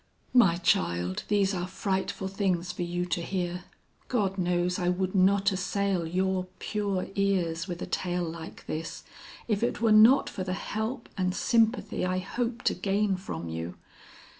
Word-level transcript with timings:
"My 0.33 0.55
child, 0.55 1.25
these 1.27 1.53
are 1.53 1.67
frightful 1.67 2.27
things 2.27 2.71
for 2.71 2.81
you 2.81 3.05
to 3.05 3.21
hear. 3.21 3.65
God 4.07 4.35
knows 4.39 4.79
I 4.79 4.89
would 4.89 5.13
not 5.13 5.51
assail 5.51 6.07
your 6.07 6.45
pure 6.57 7.09
ears 7.13 7.67
with 7.67 7.83
a 7.83 7.85
tale 7.85 8.27
like 8.27 8.65
this, 8.65 9.03
if 9.47 9.61
it 9.61 9.79
were 9.79 9.91
not 9.91 10.27
for 10.27 10.43
the 10.43 10.53
help 10.53 11.07
and 11.19 11.35
sympathy 11.35 12.03
I 12.03 12.17
hope 12.17 12.63
to 12.63 12.73
gain 12.73 13.15
from 13.15 13.47
you. 13.47 13.75